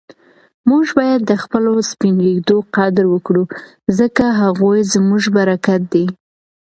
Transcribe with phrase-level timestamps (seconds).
[0.69, 3.43] موږ باید د خپلو سپین ږیرو قدر وکړو
[3.99, 6.05] ځکه هغوی زموږ برکت دی.